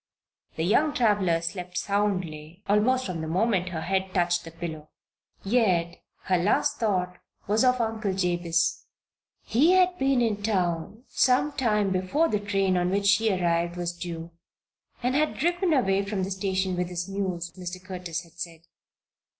[0.55, 4.89] The young traveler slept soundly almost from the moment her head touched the pillow.
[5.43, 8.87] Yet her last thought was of Uncle Jabez.
[9.43, 13.93] He had been in town some time before the train on which she arrived was
[13.95, 14.31] due
[15.03, 17.79] and had driven away from the station with his mules, Mr.
[17.79, 18.61] Curtis said.